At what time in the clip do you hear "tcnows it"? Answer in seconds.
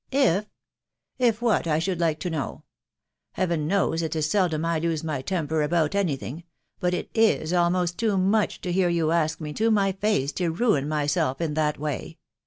3.37-4.15